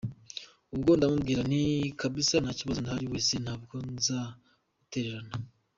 Ubwo 0.75 0.91
ndamubwira 0.97 1.41
nti 1.49 1.63
kabisa 2.01 2.35
nta 2.39 2.51
kibazo 2.59 2.79
ndahari 2.81 3.07
wese 3.13 3.33
ntabwo 3.45 3.75
nzagutererana. 3.93 5.33